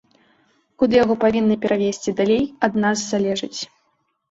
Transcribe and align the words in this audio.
Куды 0.83 0.93
яго 1.03 1.17
павінны 1.25 1.59
перавесці 1.67 2.15
далей, 2.23 2.43
ад 2.71 2.83
нас 2.87 3.07
залежыць. 3.13 3.57